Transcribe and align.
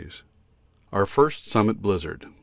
Our 0.91 1.05
first 1.05 1.47
summit 1.47 1.79
blizzard. 1.79 2.25